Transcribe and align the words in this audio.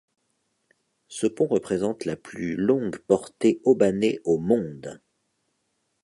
Ce 1.09 1.27
pont 1.27 1.45
représente 1.45 2.05
la 2.05 2.15
plus 2.15 2.55
longue 2.55 2.97
portée 2.97 3.61
haubanée 3.65 4.19
au 4.23 4.39
monde. 4.39 4.99